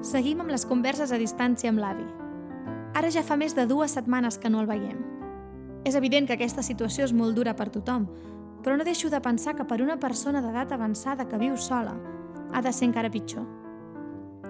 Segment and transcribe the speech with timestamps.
[0.00, 2.06] Seguim amb les converses a distància amb l'avi.
[2.96, 4.96] Ara ja fa més de dues setmanes que no el veiem.
[5.84, 8.06] És evident que aquesta situació és molt dura per tothom,
[8.64, 11.98] però no deixo de pensar que per una persona d'edat avançada que viu sola
[12.52, 13.44] ha de ser encara pitjor.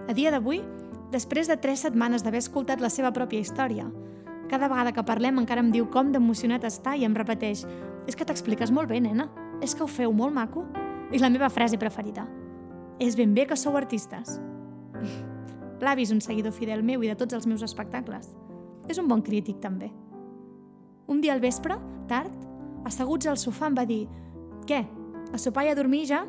[0.07, 0.63] A dia d'avui,
[1.11, 3.89] després de tres setmanes d'haver escoltat la seva pròpia història,
[4.51, 7.67] cada vegada que parlem encara em diu com d'emocionat està i em repeteix
[8.07, 9.29] «És que t'expliques molt bé, nena.
[9.63, 10.65] És que ho feu molt maco».
[11.11, 12.27] I la meva frase preferida
[12.99, 14.39] «És ben bé que sou artistes».
[15.81, 18.29] L'avi és un seguidor fidel meu i de tots els meus espectacles.
[18.89, 19.91] És un bon crític, també.
[21.09, 22.35] Un dia al vespre, tard,
[22.85, 24.05] asseguts al sofà em va dir
[24.69, 24.85] «Què?
[25.33, 26.25] A sopar i a dormir ja?»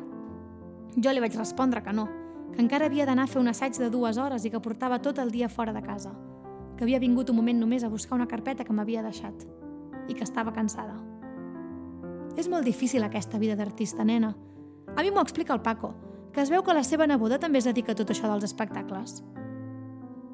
[0.96, 2.06] Jo li vaig respondre que no,
[2.52, 5.18] que encara havia d'anar a fer un assaig de dues hores i que portava tot
[5.18, 6.12] el dia fora de casa,
[6.76, 9.46] que havia vingut un moment només a buscar una carpeta que m'havia deixat
[10.08, 10.96] i que estava cansada.
[12.36, 14.34] És molt difícil aquesta vida d'artista, nena.
[14.96, 15.94] A mi m'ho explica el Paco,
[16.32, 19.22] que es veu que la seva neboda també es dedica a tot això dels espectacles.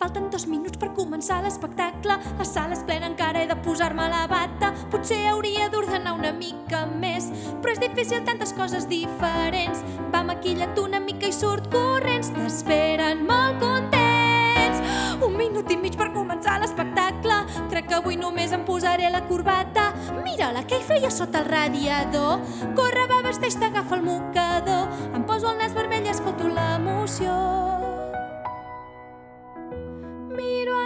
[0.00, 2.14] Falten dos minuts per començar l'espectacle.
[2.38, 4.70] La sala és plena, encara he de posar-me la bata.
[4.90, 7.28] Potser hauria d'ordenar una mica més,
[7.60, 9.82] però és difícil tantes coses diferents.
[10.14, 12.32] Va maquilla't una mica i surt corrents.
[12.32, 14.80] T'esperen molt contents.
[15.22, 17.42] Un minut i mig per començar l'espectacle.
[17.68, 19.90] Crec que avui només em posaré la corbata.
[20.24, 22.40] Mira-la, què hi feia sota el radiador?
[22.78, 24.88] Corre, va, vesteix, t'agafa el mocador.
[25.12, 27.71] Em poso el nas vermell i escolto l'emoció.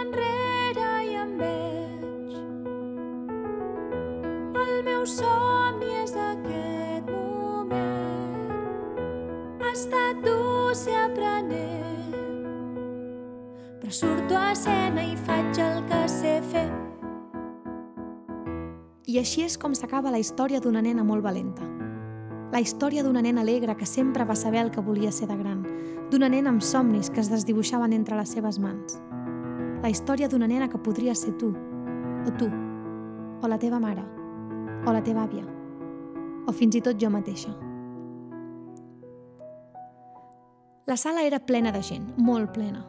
[0.01, 2.35] Enrere i em veig.
[4.63, 8.51] El meu somni és aquest moment.
[9.61, 12.13] Ha estat dur ser aprenent.
[13.81, 16.67] Però surto a escena i faig el que sé fer.
[19.07, 21.63] I així és com s'acaba la història d'una nena molt valenta.
[22.51, 25.65] La història d'una nena alegre que sempre va saber el que volia ser de gran,
[26.11, 28.99] d'una nena amb somnis que es desdibuixaven entre les seves mans.
[29.87, 32.47] La història d'una nena que podria ser tu, o tu,
[33.39, 34.01] o la teva mare,
[34.83, 35.45] o la teva àvia,
[36.43, 37.53] o fins i tot jo mateixa.
[40.91, 42.81] La sala era plena de gent, molt plena.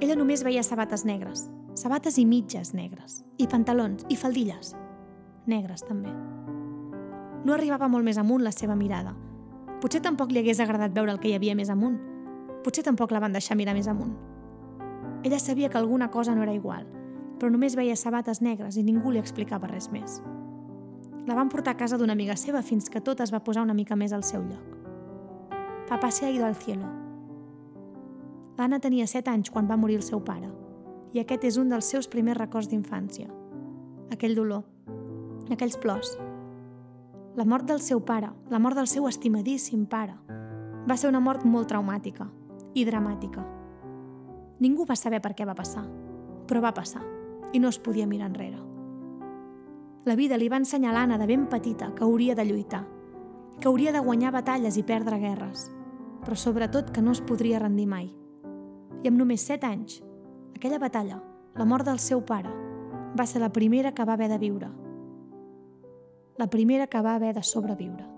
[0.00, 1.42] Ella només veia sabates negres,
[1.76, 4.72] sabates i mitges negres, i pantalons i faldilles,
[5.44, 6.16] negres també.
[7.44, 9.12] No arribava molt més amunt la seva mirada.
[9.84, 12.00] Potser tampoc li hagués agradat veure el que hi havia més amunt.
[12.64, 14.16] Potser tampoc la van deixar mirar més amunt.
[15.24, 16.86] Ella sabia que alguna cosa no era igual,
[17.38, 20.20] però només veia sabates negres i ningú li explicava res més.
[21.26, 23.74] La van portar a casa d'una amiga seva fins que tot es va posar una
[23.74, 24.78] mica més al seu lloc.
[25.88, 26.86] Papà se ha ido al cielo.
[28.58, 30.48] L'Anna tenia 7 anys quan va morir el seu pare,
[31.12, 33.28] i aquest és un dels seus primers records d'infància.
[34.14, 34.64] Aquell dolor,
[35.50, 36.16] aquells plors.
[37.36, 40.16] La mort del seu pare, la mort del seu estimadíssim pare,
[40.88, 42.30] va ser una mort molt traumàtica
[42.74, 43.57] i dramàtica.
[44.58, 45.84] Ningú va saber per què va passar,
[46.48, 47.04] però va passar
[47.52, 48.58] i no es podia mirar enrere.
[50.04, 52.82] La vida li va ensenyar l'Anna de ben petita que hauria de lluitar,
[53.60, 55.68] que hauria de guanyar batalles i perdre guerres,
[56.24, 58.10] però sobretot que no es podria rendir mai.
[59.02, 60.00] I amb només 7 anys,
[60.56, 61.22] aquella batalla,
[61.54, 62.50] la mort del seu pare,
[63.18, 64.70] va ser la primera que va haver de viure.
[66.38, 68.17] La primera que va haver de sobreviure.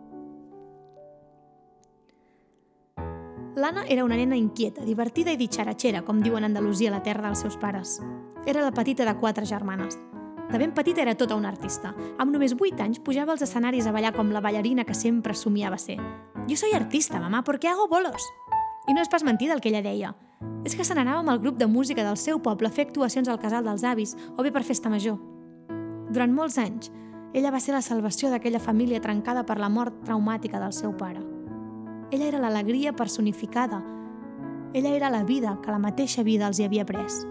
[3.57, 7.57] L'Anna era una nena inquieta, divertida i ditxaratxera, com diuen Andalusia, la terra dels seus
[7.59, 7.97] pares.
[8.47, 9.99] Era la petita de quatre germanes.
[10.51, 11.91] De ben petita era tota una artista.
[12.19, 15.79] Amb només 8 anys pujava als escenaris a ballar com la ballarina que sempre somiava
[15.79, 15.99] ser.
[16.47, 18.23] Jo soy artista, mamà, perquè hago bolos.
[18.87, 20.15] I no és pas mentida el que ella deia.
[20.65, 23.29] És que se n'anava amb el grup de música del seu poble a fer actuacions
[23.29, 25.19] al casal dels avis o bé per festa major.
[26.11, 26.91] Durant molts anys,
[27.35, 31.30] ella va ser la salvació d'aquella família trencada per la mort traumàtica del seu pare.
[32.11, 33.85] Ella era l'alegria personificada.
[34.73, 37.23] Ella era la vida que la mateixa vida els hi havia pres.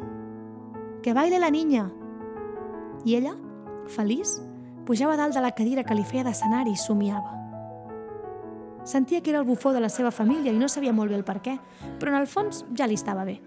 [1.04, 1.90] Que baile la niña!
[3.04, 3.34] I ella,
[3.92, 4.38] feliç,
[4.88, 7.36] pujava dalt de la cadira que li feia d'escenari i somiava.
[8.88, 11.28] Sentia que era el bufó de la seva família i no sabia molt bé el
[11.28, 11.60] per què,
[12.00, 13.42] però en el fons ja li estava bé.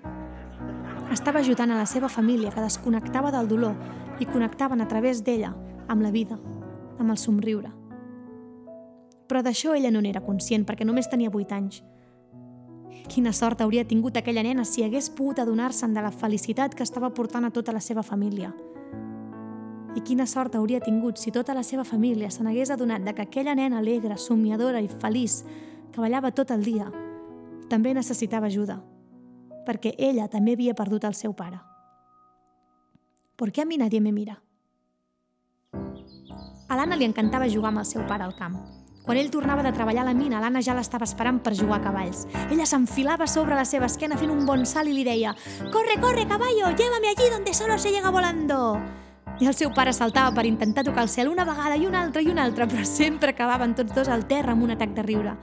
[1.12, 5.56] Estava ajudant a la seva família que desconnectava del dolor i connectaven a través d'ella
[5.88, 6.36] amb la vida,
[6.98, 7.72] amb el somriure.
[9.28, 11.82] Però d'això ella no n'era conscient perquè només tenia 8 anys.
[13.08, 17.10] Quina sort hauria tingut aquella nena si hagués pogut adonar-se'n de la felicitat que estava
[17.10, 18.52] portant a tota la seva família.
[19.96, 23.26] I quina sort hauria tingut si tota la seva família se n'hagués adonat de que
[23.26, 25.42] aquella nena alegre, somiadora i feliç
[25.92, 26.88] que ballava tot el dia,
[27.68, 28.78] també necessitava ajuda,
[29.66, 31.60] perquè ella també havia perdut el seu pare.
[33.36, 34.42] ¿Por qué a mi nadie me mira?
[36.68, 38.56] A l'Anna li encantava jugar amb el seu pare al camp.
[39.02, 41.82] Quan ell tornava de treballar a la mina, l'Anna ja l'estava esperant per jugar a
[41.82, 42.26] cavalls.
[42.54, 45.34] Ella s'enfilava sobre la seva esquena fent un bon salt i li deia
[45.74, 48.78] «Corre, corre, caballo, llévame allí donde solo se llega volando!»
[49.40, 52.22] I el seu pare saltava per intentar tocar el cel una vegada i una altra
[52.22, 55.34] i una altra, però sempre acabaven tots dos al terra amb un atac de riure.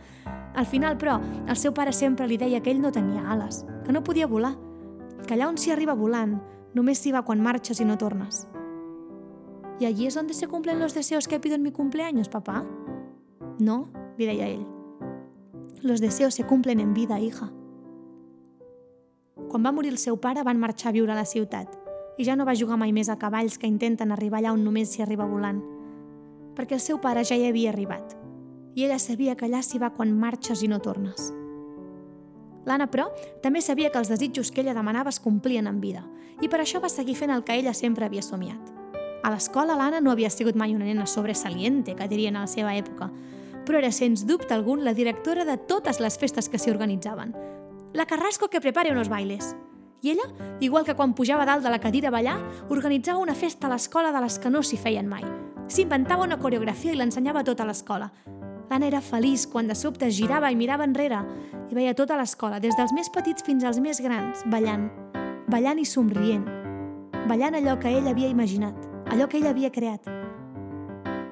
[0.56, 1.18] Al final, però,
[1.48, 4.56] el seu pare sempre li deia que ell no tenia ales, que no podia volar,
[5.28, 6.40] que allà on s'hi arriba volant
[6.74, 8.48] només s'hi va quan marxes i no tornes.
[9.80, 12.66] ¿Y allí es donde se cumplen los deseos que pido en mi cumpleaños, papá?
[13.60, 14.66] No, li deia ell.
[15.82, 17.52] Los deseos se cumplen en vida, hija.
[19.50, 21.76] Quan va morir el seu pare, van marxar a viure a la ciutat
[22.20, 24.92] i ja no va jugar mai més a cavalls que intenten arribar allà on només
[24.92, 25.62] s'hi arriba volant,
[26.56, 28.16] perquè el seu pare ja hi havia arribat
[28.76, 31.32] i ella sabia que allà s'hi va quan marxes i no tornes.
[32.68, 33.08] L'Anna, però,
[33.42, 36.04] també sabia que els desitjos que ella demanava es complien en vida
[36.44, 38.76] i per això va seguir fent el que ella sempre havia somiat.
[39.24, 42.76] A l'escola, l'Anna no havia sigut mai una nena sobresaliente, que dirien a la seva
[42.76, 43.10] època,
[43.66, 47.36] però era sens dubte algun la directora de totes les festes que s'hi organitzaven.
[47.94, 49.56] La Carrasco que prepare unos bailes.
[50.02, 50.28] I ella,
[50.60, 52.38] igual que quan pujava dalt de la cadira a ballar,
[52.70, 55.26] organitzava una festa a l'escola de les que no s'hi feien mai.
[55.68, 58.12] S'inventava una coreografia i l'ensenyava tota l'escola.
[58.70, 61.24] L'Anna era feliç quan de sobte girava i mirava enrere
[61.70, 64.90] i veia tota l'escola, des dels més petits fins als més grans, ballant,
[65.50, 66.46] ballant i somrient,
[67.28, 70.19] ballant allò que ell havia imaginat allò que ell havia creat.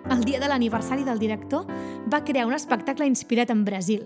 [0.10, 1.66] El dia de l'aniversari del director
[2.08, 4.06] va crear un espectacle inspirat en Brasil.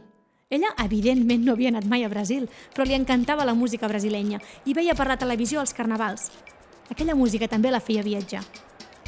[0.49, 4.73] Ella, evidentment, no havia anat mai a Brasil, però li encantava la música brasilenya i
[4.73, 6.31] veia per la televisió els carnavals.
[6.89, 8.41] Aquella música també la feia viatjar.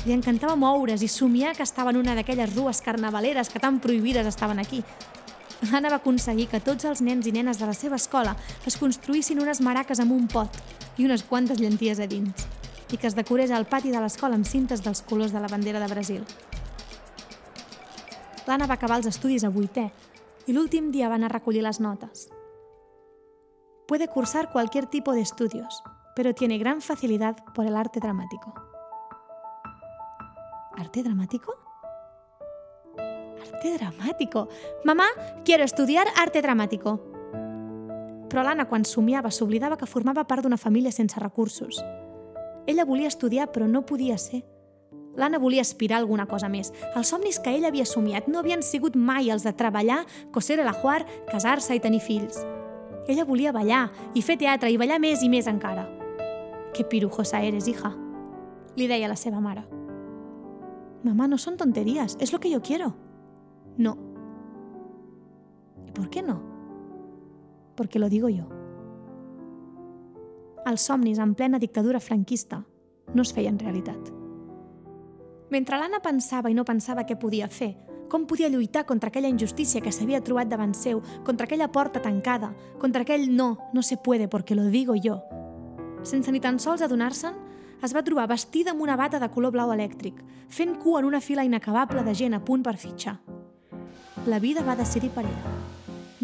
[0.06, 4.30] Li encantava moure's i somiar que estava en una d'aquelles rues carnavaleres que tan prohibides
[4.30, 4.84] estaven aquí.
[5.72, 8.38] L'Anna va aconseguir que tots els nens i nenes de la seva escola
[8.70, 10.62] es construïssin unes maraques amb un pot
[10.98, 12.46] i unes quantes llenties a dins
[12.94, 15.80] i que es decorés al pati de l'escola amb cintes dels colors de la bandera
[15.82, 16.22] de Brasil.
[18.48, 19.90] L'Anna va acabar els estudis a vuitè
[20.48, 22.30] i l'últim dia va anar a recollir les notes.
[23.88, 25.84] Puede cursar cualquier tipo de estudios,
[26.16, 28.54] pero tiene gran facilidad por el arte dramático.
[30.78, 31.54] ¿Arte dramático?
[32.98, 34.48] Arte dramático.
[34.84, 35.06] Mamá,
[35.46, 37.00] quiero estudiar arte dramático.
[38.30, 41.84] Però l'Anna, quan somiava, s'oblidava que formava part d'una família sense recursos
[42.66, 44.44] ella volia estudiar, però no podia ser.
[45.16, 46.72] L'Anna volia aspirar a alguna cosa més.
[46.96, 50.68] Els somnis que ella havia somiat no havien sigut mai els de treballar, coser el
[50.68, 52.40] ajuar, casar-se i tenir fills.
[53.08, 55.86] Ella volia ballar i fer teatre i ballar més i més encara.
[56.74, 57.94] Que pirujosa eres, hija,
[58.76, 59.68] li deia la seva mare.
[61.04, 62.96] Mamá, no son tonterías, es lo que yo quiero.
[63.78, 63.98] No.
[65.86, 66.42] ¿Y por qué no?
[67.76, 68.48] Porque lo digo yo
[70.66, 72.64] els somnis en plena dictadura franquista
[73.14, 74.23] no es feien realitat.
[75.54, 77.76] Mentre l'Anna pensava i no pensava què podia fer,
[78.10, 82.50] com podia lluitar contra aquella injustícia que s'havia trobat davant seu, contra aquella porta tancada,
[82.82, 85.20] contra aquell no, no se puede porque lo digo yo.
[86.02, 87.38] Sense ni tan sols adonar-se'n,
[87.86, 91.22] es va trobar vestida amb una bata de color blau elèctric, fent cua en una
[91.22, 93.20] fila inacabable de gent a punt per fitxar.
[94.26, 95.54] La vida va decidir per ella.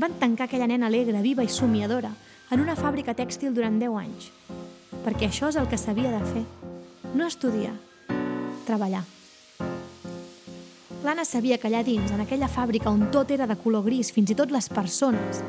[0.02, 2.16] Van tancar aquella nena alegre, viva i somiadora,
[2.50, 4.34] en una fàbrica tèxtil durant 10 anys,
[5.06, 6.46] perquè això és el que s'havia de fer.
[7.14, 7.78] No estudiar,
[8.66, 9.19] treballar.
[11.04, 14.34] L'Anna sabia que allà dins, en aquella fàbrica on tot era de color gris, fins
[14.34, 15.40] i tot les persones,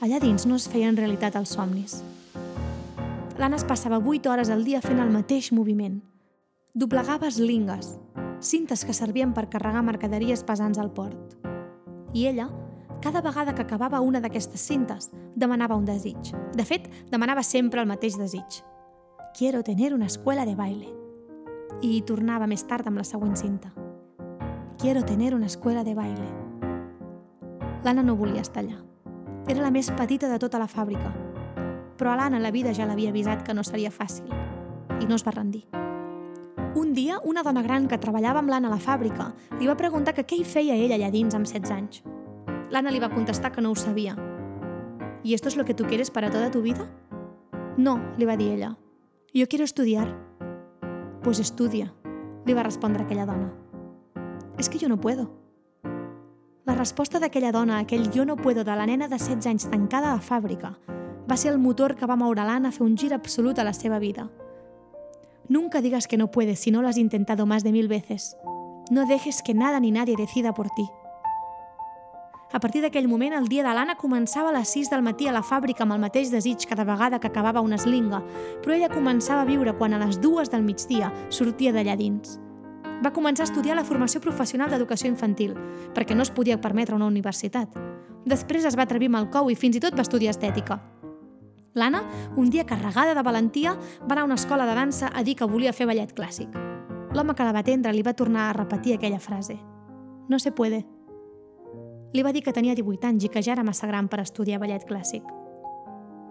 [0.00, 1.98] allà dins no es feien realitat els somnis.
[3.38, 5.98] L'Anna es passava 8 hores al dia fent el mateix moviment.
[6.74, 7.96] Doblegava lingues,
[8.38, 11.34] cintes que servien per carregar mercaderies pesants al port.
[12.14, 12.48] I ella
[13.00, 16.32] cada vegada que acabava una d'aquestes cintes, demanava un desig.
[16.54, 18.62] De fet, demanava sempre el mateix desig.
[19.38, 20.88] Quiero tener una escuela de baile.
[21.82, 23.70] I tornava més tard amb la següent cinta.
[24.78, 26.28] Quiero tener una escuela de baile.
[27.82, 28.76] L'Anna no volia estar allà.
[29.50, 31.10] Era la més petita de tota la fàbrica.
[31.98, 34.30] Però a l'Anna la vida ja l'havia avisat que no seria fàcil.
[35.02, 35.64] I no es va rendir.
[36.78, 40.14] Un dia, una dona gran que treballava amb l'Anna a la fàbrica li va preguntar
[40.14, 42.04] que què hi feia ella allà dins amb 16 anys.
[42.70, 44.14] L'Anna li va contestar que no ho sabia.
[45.24, 46.86] ¿Y esto es lo que tú quieres para toda tu vida?
[47.76, 48.76] No, li va dir ella.
[49.34, 50.14] Yo quiero estudiar.
[51.24, 51.96] Pues estudia,
[52.46, 53.67] li va respondre aquella dona.
[54.58, 55.30] És que jo no puedo.
[56.66, 59.70] La resposta d'aquella dona a aquell jo no puedo de la nena de 16 anys
[59.70, 60.76] tancada a fàbrica
[61.28, 63.74] va ser el motor que va moure l'Anna a fer un gir absolut a la
[63.74, 64.30] seva vida.
[65.48, 68.36] Nunca digas que no puedes si no lo has intentado más de mil veces.
[68.90, 70.88] No dejes que nada ni nadie decida por ti.
[72.50, 75.36] A partir d'aquell moment, el dia de l'Anna començava a les 6 del matí a
[75.36, 78.22] la fàbrica amb el mateix desig cada vegada que acabava una eslinga,
[78.64, 82.38] però ella començava a viure quan a les dues del migdia sortia d'allà dins.
[83.04, 85.54] Va començar a estudiar la formació professional d'educació infantil,
[85.94, 87.70] perquè no es podia permetre una universitat.
[88.26, 90.80] Després es va atrevir amb el cou i fins i tot va estudiar estètica.
[91.78, 92.02] L'Anna,
[92.36, 95.46] un dia carregada de valentia, va anar a una escola de dansa a dir que
[95.46, 96.50] volia fer ballet clàssic.
[97.14, 99.60] L'home que la va atendre li va tornar a repetir aquella frase.
[100.28, 100.84] No se puede.
[102.12, 104.58] Li va dir que tenia 18 anys i que ja era massa gran per estudiar
[104.58, 105.22] ballet clàssic.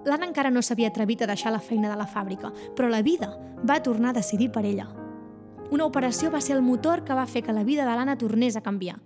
[0.06, 3.38] L'Anna encara no s'havia atrevit a deixar la feina de la fàbrica, però la vida
[3.64, 5.07] va tornar a decidir per ella.
[5.70, 8.56] Una operació va ser el motor que va fer que la vida de l'Anna tornés
[8.56, 9.02] a canviar.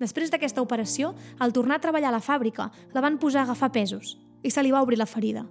[0.00, 3.68] Després d'aquesta operació, al tornar a treballar a la fàbrica, la van posar a agafar
[3.72, 5.44] pesos i se li va obrir la ferida.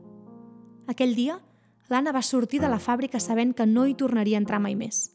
[0.89, 1.37] Aquell dia,
[1.89, 5.11] l'Anna va sortir de la fàbrica sabent que no hi tornaria a entrar mai més.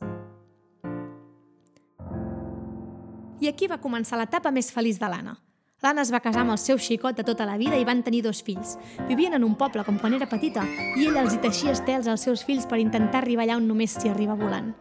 [3.43, 5.35] I aquí va començar l'etapa més feliç de l'Anna.
[5.83, 8.23] L'Anna es va casar amb el seu xicot de tota la vida i van tenir
[8.23, 8.79] dos fills.
[9.11, 10.63] Vivien en un poble com quan era petita
[10.95, 13.99] i ella els hi teixia estels als seus fills per intentar arribar allà on només
[13.99, 14.73] s'hi arriba volant.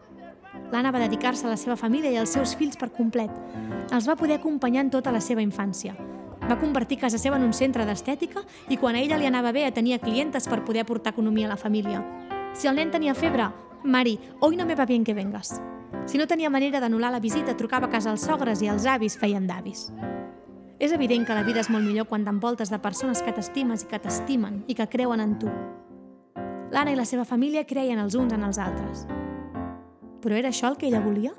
[0.74, 3.30] L'Anna va dedicar-se a la seva família i als seus fills per complet.
[3.94, 5.94] Els va poder acompanyar en tota la seva infància.
[6.48, 9.68] Va convertir casa seva en un centre d'estètica i quan a ella li anava bé
[9.70, 12.02] tenia clientes per poder aportar economia a la família.
[12.58, 13.52] Si el nen tenia febre,
[13.84, 15.60] Mari, hoy no me va bien que vengas.
[16.06, 19.14] Si no tenia manera d'anul·lar la visita, trucava a casa als sogres i els avis
[19.20, 19.92] feien d'avis.
[20.80, 23.92] És evident que la vida és molt millor quan t'envoltes de persones que t'estimes i
[23.92, 25.52] que t'estimen i que creuen en tu.
[26.72, 29.06] L'Anna i la seva família creien els uns en els altres.
[30.24, 31.34] Però era això el que ella volia?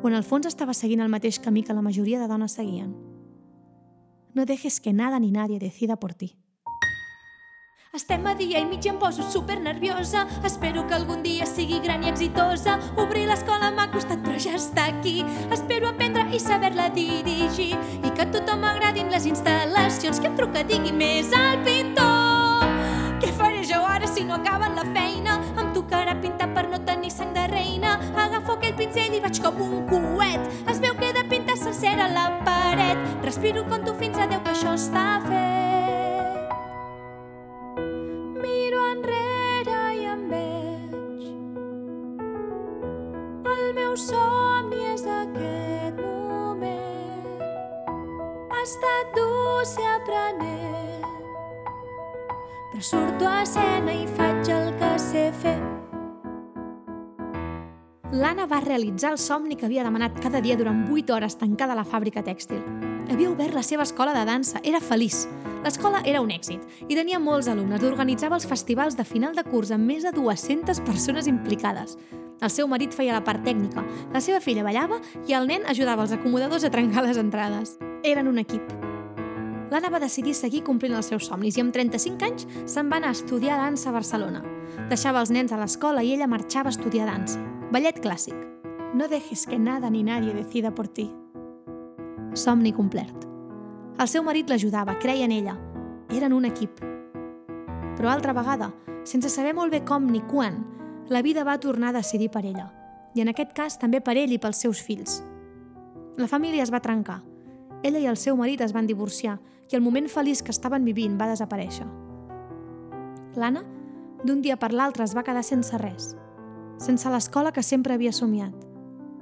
[0.00, 2.94] O en el fons estava seguint el mateix camí que la majoria de dones seguien?
[4.32, 6.38] No dejes que nada ni nadie decida por ti.
[7.94, 10.24] Estem a dia i mig i em poso super nerviosa.
[10.42, 12.78] Espero que algun dia sigui gran i exitosa.
[12.96, 15.20] Obrir l'escola m'ha costat però ja està aquí.
[15.52, 17.76] Espero aprendre i saber-la dirigir.
[18.00, 20.18] I que a tothom agradin les instal·lacions.
[20.18, 22.66] Que em truca digui més al pintor.
[23.22, 25.38] Què faré jo ara si no acaben la feina?
[25.84, 27.98] Em tocarà pintar per no tenir sang de reina.
[28.16, 30.40] Agafo aquell pinzell i vaig com un coet.
[30.72, 32.96] Es veu que he de pintar sencera la paret.
[33.22, 36.54] Respiro, conto fins a Déu que això està fet.
[38.40, 41.28] Miro enrere i em veig.
[43.52, 47.44] El meu somni és aquest moment.
[48.48, 51.06] Ha estat dur ser aprenent.
[52.72, 55.73] Però surto a escena i faig el que sé fer.
[58.14, 61.78] L'Anna va realitzar el somni que havia demanat cada dia durant 8 hores tancada a
[61.80, 62.60] la fàbrica tèxtil.
[63.10, 65.24] Havia obert la seva escola de dansa, era feliç.
[65.64, 67.82] L'escola era un èxit i tenia molts alumnes.
[67.82, 71.96] Organitzava els festivals de final de curs amb més de 200 persones implicades.
[72.38, 76.06] El seu marit feia la part tècnica, la seva filla ballava i el nen ajudava
[76.06, 77.80] els acomodadors a trencar les entrades.
[78.04, 78.62] Eren un equip.
[79.72, 83.10] L'Anna va decidir seguir complint els seus somnis i amb 35 anys se'n va anar
[83.10, 84.44] a estudiar dansa a Barcelona.
[84.86, 87.42] Deixava els nens a l'escola i ella marxava a estudiar dansa.
[87.74, 88.36] Ballet clàssic.
[88.94, 91.08] No dejes que nada ni nadie decida por ti.
[92.34, 93.24] Somni complert.
[93.98, 95.56] El seu marit l'ajudava, creia en ella.
[96.14, 96.78] Eren un equip.
[97.96, 98.70] Però altra vegada,
[99.02, 100.62] sense saber molt bé com ni quan,
[101.10, 102.70] la vida va tornar a decidir per ella.
[103.18, 105.24] I en aquest cas també per ell i pels seus fills.
[106.14, 107.24] La família es va trencar.
[107.82, 109.40] Ella i el seu marit es van divorciar
[109.72, 111.90] i el moment feliç que estaven vivint va desaparèixer.
[113.34, 113.66] L'Anna,
[114.22, 116.14] d'un dia per l'altre, es va quedar sense res.
[116.78, 118.54] Sense l'escola que sempre havia somiat.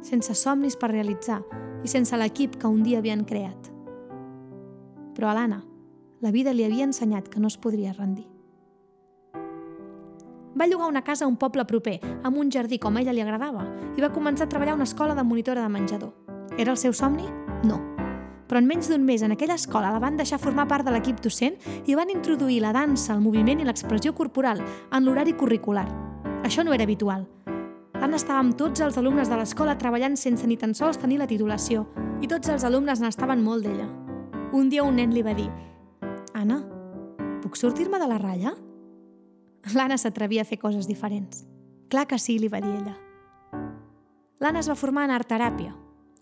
[0.02, 1.42] Sense somnis per realitzar
[1.84, 3.70] i sense l'equip que un dia havien creat.
[5.14, 5.62] Però a l'Anna,
[6.22, 8.28] la vida li havia ensenyat que no es podria rendir.
[10.58, 13.22] Va llogar una casa a un poble proper, amb un jardí com a ella li
[13.24, 13.64] agradava,
[13.96, 16.12] i va començar a treballar a una escola de monitora de menjador.
[16.58, 17.26] Era el seu somni?
[17.64, 17.80] No.
[18.46, 21.22] Però en menys d'un mes en aquella escola la van deixar formar part de l'equip
[21.24, 21.56] docent
[21.88, 25.88] i van introduir la dansa, el moviment i l'expressió corporal en l'horari curricular.
[26.44, 27.24] Això no era habitual.
[28.02, 31.26] L'Anna estava amb tots els alumnes de l'escola treballant sense ni tan sols tenir la
[31.30, 31.84] titulació,
[32.18, 33.84] i tots els alumnes n'estaven molt d'ella.
[34.58, 35.46] Un dia un nen li va dir
[36.34, 36.56] «Anna,
[37.44, 38.56] puc sortir-me de la ratlla?»
[39.76, 41.44] L'Anna s'atrevia a fer coses diferents.
[41.94, 42.96] Clar que sí, li va dir ella.
[44.42, 45.70] L'Anna es va formar en art teràpia.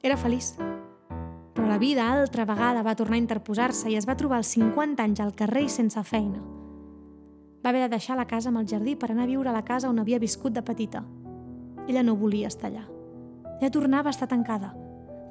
[0.04, 0.50] Era feliç.
[0.60, 5.00] Però la vida altra vegada va tornar a interposar-se i es va trobar als 50
[5.00, 6.44] anys al carrer i sense feina.
[7.64, 9.64] Va haver de deixar la casa amb el jardí per anar a viure a la
[9.64, 11.00] casa on havia viscut de petita.
[11.90, 12.85] Ella no volia estar allà.
[13.61, 14.70] Ja tornava a estar tancada.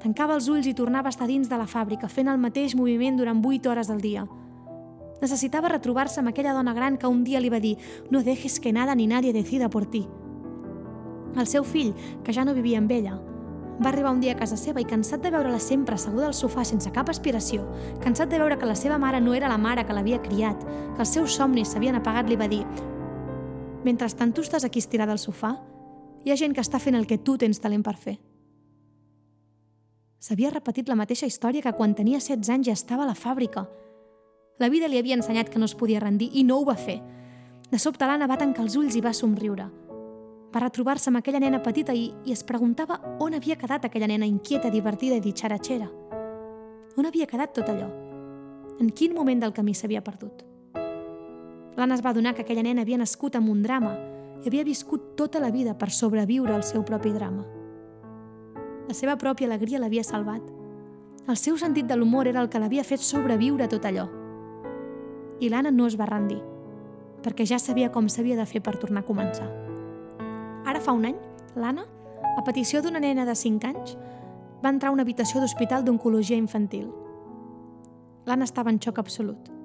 [0.02, 3.16] Tancava els ulls i tornava a estar dins de la fàbrica, fent el mateix moviment
[3.16, 4.26] durant 8 hores al dia.
[5.20, 7.78] Necessitava retrobar-se amb aquella dona gran que un dia li va dir
[8.10, 10.06] «No dejes que nada ni nadie decida por ti».
[11.36, 13.18] El seu fill, que ja no vivia amb ella,
[13.80, 16.66] Va arribar un dia a casa seva i cansat de veure-la sempre asseguda al sofà
[16.68, 17.62] sense cap aspiració,
[18.04, 21.00] cansat de veure que la seva mare no era la mare que l'havia criat, que
[21.00, 22.60] els seus somnis s'havien apagat, li va dir
[23.80, 25.54] «Mentrestant tu estàs aquí estirada al sofà,
[26.24, 28.18] hi ha gent que està fent el que tu tens talent per fer».
[30.20, 33.64] S'havia repetit la mateixa història que quan tenia 16 anys ja estava a la fàbrica.
[34.60, 37.00] La vida li havia ensenyat que no es podia rendir i no ho va fer.
[37.70, 39.70] De sobte l'Anna va tancar els ulls i va somriure
[40.52, 44.26] va retrobar-se amb aquella nena petita i, i es preguntava on havia quedat aquella nena
[44.26, 45.88] inquieta, divertida i ditxaratxera.
[46.98, 47.88] On havia quedat tot allò?
[48.80, 50.42] En quin moment del camí s'havia perdut?
[51.78, 53.94] L'Anna es va adonar que aquella nena havia nascut amb un drama
[54.40, 57.44] i havia viscut tota la vida per sobreviure al seu propi drama.
[58.88, 60.42] La seva pròpia alegria l'havia salvat.
[61.28, 64.08] El seu sentit de l'humor era el que l'havia fet sobreviure tot allò.
[65.40, 66.40] I l'Anna no es va rendir,
[67.22, 69.46] perquè ja sabia com s'havia de fer per tornar a començar.
[70.66, 71.20] Ara fa un any,
[71.54, 71.84] l'Anna,
[72.36, 73.96] a petició d'una nena de 5 anys,
[74.64, 76.90] va entrar a una habitació d'hospital d'oncologia infantil.
[78.26, 79.59] L'Anna estava en xoc absolut.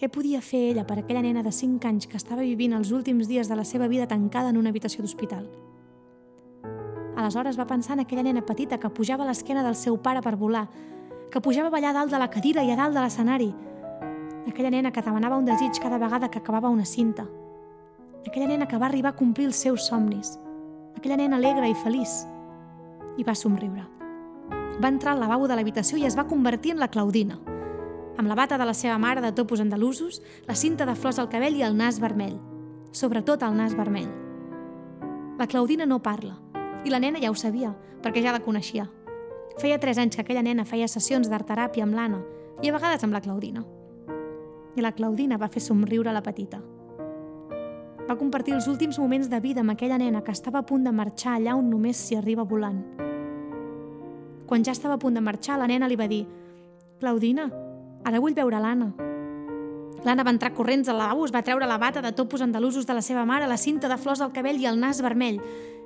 [0.00, 3.26] Què podia fer ella per aquella nena de 5 anys que estava vivint els últims
[3.28, 5.44] dies de la seva vida tancada en una habitació d'hospital?
[7.20, 10.38] Aleshores va pensar en aquella nena petita que pujava a l'esquena del seu pare per
[10.40, 10.70] volar,
[11.28, 13.50] que pujava a ballar dalt de la cadira i a dalt de l'escenari,
[14.48, 17.28] aquella nena que demanava un desig cada vegada que acabava una cinta,
[18.24, 20.38] aquella nena que va arribar a complir els seus somnis,
[20.96, 22.22] aquella nena alegre i feliç.
[23.20, 23.84] I va somriure.
[24.80, 27.36] Va entrar al lavabo de l'habitació i es va convertir en la Claudina,
[28.16, 31.28] amb la bata de la seva mare de topos andalusos, la cinta de flors al
[31.28, 32.38] cabell i el nas vermell,
[32.92, 34.08] sobretot el nas vermell.
[35.38, 36.36] La Claudina no parla,
[36.84, 38.88] i la nena ja ho sabia, perquè ja la coneixia.
[39.60, 42.20] Feia tres anys que aquella nena feia sessions d'art teràpia amb l'Anna
[42.62, 43.64] i a vegades amb la Claudina.
[44.76, 46.60] I la Claudina va fer somriure la petita
[48.10, 50.90] va compartir els últims moments de vida amb aquella nena que estava a punt de
[50.90, 52.80] marxar allà on només s'hi arriba volant.
[54.50, 56.24] Quan ja estava a punt de marxar, la nena li va dir
[56.98, 57.46] «Claudina,
[58.04, 58.92] ara vull veure l'Anna».
[60.04, 62.94] L'Anna va entrar corrents al lavabo, es va treure la bata de topos andalusos de
[62.94, 65.40] la seva mare, la cinta de flors al cabell i el nas vermell,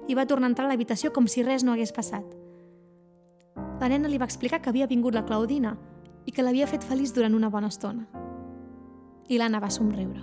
[0.06, 2.24] i va tornar a entrar a l'habitació com si res no hagués passat.
[3.80, 5.74] La nena li va explicar que havia vingut la Claudina
[6.24, 8.06] i que l'havia fet feliç durant una bona estona.
[9.28, 10.22] I l'Anna va somriure.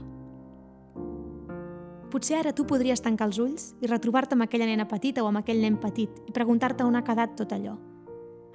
[2.11, 5.41] Potser ara tu podries tancar els ulls i retrobar-te amb aquella nena petita o amb
[5.41, 7.77] aquell nen petit i preguntar-te on ha quedat tot allò.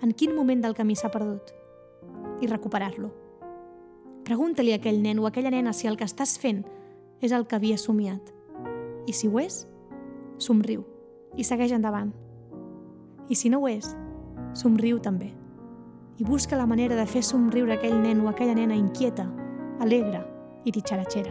[0.05, 1.55] En quin moment del camí s'ha perdut?
[2.40, 3.26] I recuperar-lo.
[4.27, 6.65] Pregunta-li a aquell nen o a aquella nena si el que estàs fent
[7.23, 8.33] és el que havia somiat.
[9.07, 9.61] I si ho és,
[10.43, 10.83] somriu
[11.39, 12.11] i segueix endavant.
[13.31, 13.93] I si no ho és,
[14.59, 15.31] somriu també.
[16.19, 19.29] I busca la manera de fer somriure aquell nen o aquella nena inquieta,
[19.79, 20.25] alegre
[20.67, 21.31] i ditxaratxera.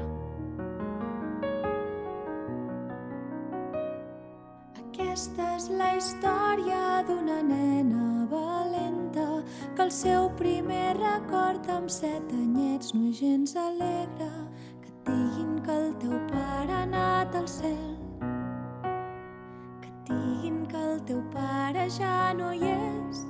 [4.86, 8.15] Aquesta és la història d'una nena
[9.76, 14.30] que el seu primer record amb set anyets no és gens alegre.
[14.82, 17.98] Que et diguin que el teu pare ha anat al cel.
[19.82, 23.26] Que et diguin que el teu pare ja no hi és.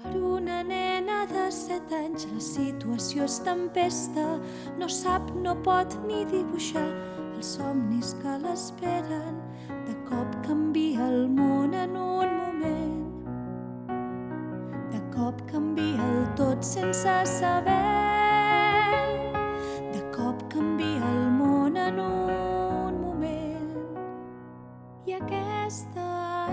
[0.00, 4.26] Per una nena de set anys la situació és tempesta.
[4.80, 6.88] No sap, no pot ni dibuixar
[7.36, 9.38] els somnis que l'esperen.
[9.86, 12.85] De cop canvia el món en un moment.
[15.16, 17.72] Cop canvia el tot sense saber.
[19.94, 23.72] De cop canvia el món en un moment.
[25.08, 26.10] I aquesta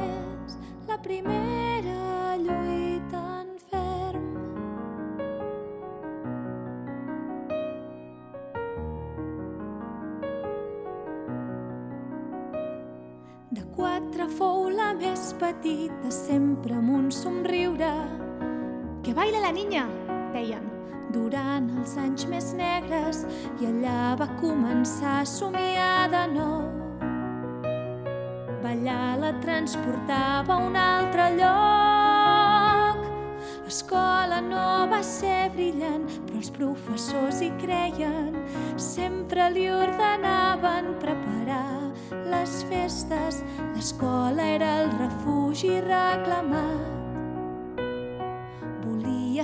[0.07, 0.55] és
[0.87, 3.23] la primera lluita
[13.53, 17.22] De quatre fou la més petita, sempre amb un somriure.
[19.13, 19.85] Baila la niña,
[20.33, 20.63] deien.
[21.13, 23.19] Durant els anys més negres
[23.61, 26.63] i allà va començar a somiar de nou.
[28.63, 33.03] Ballar la transportava a un altre lloc.
[33.69, 38.33] Escola no va ser brillant, però els professors hi creien.
[38.81, 41.69] Sempre li ordenaven preparar
[42.33, 43.43] les festes,
[43.75, 47.02] l'escola era el refugi reclamat.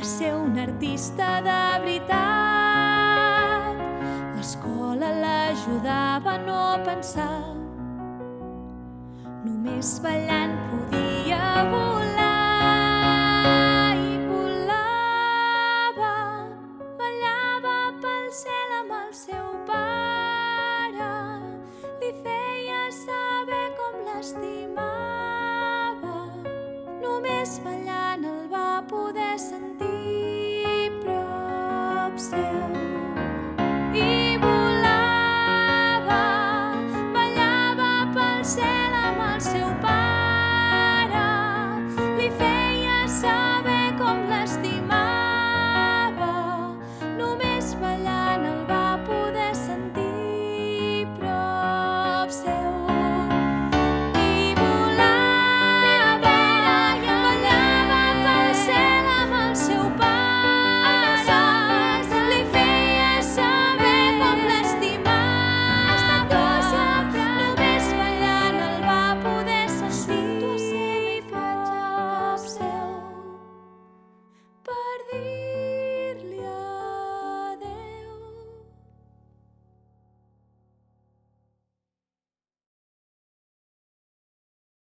[0.10, 2.18] Ser un artista de veritat.
[4.36, 7.44] L'escola l'ajudava a no pensar.
[9.46, 12.30] Només ballant podia volar.
[24.20, 26.16] l'estimava
[27.66, 29.36] ballant el va poder